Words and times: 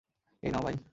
এই 0.43 0.51
নাও, 0.51 0.61
ভাই। 0.63 0.75